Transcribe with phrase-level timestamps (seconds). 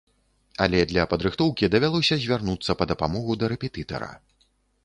[0.65, 4.13] Але для падрыхтоўкі давялося звярнуцца па дапамогу да рэпетытара.